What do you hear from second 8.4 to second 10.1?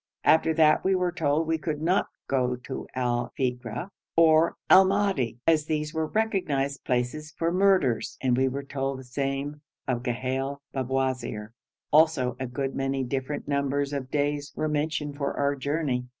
were told the same of